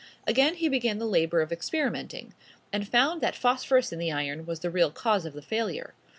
Again 0.25 0.55
he 0.55 0.67
began 0.67 0.97
the 0.97 1.05
labor 1.05 1.41
of 1.43 1.51
experimenting, 1.51 2.33
and 2.73 2.87
found 2.87 3.21
that 3.21 3.35
phosphorus 3.35 3.93
in 3.93 3.99
the 3.99 4.11
iron 4.11 4.47
was 4.47 4.61
the 4.61 4.71
real 4.71 4.89
cause 4.89 5.27
of 5.27 5.33
the 5.33 5.43
failure. 5.43 5.93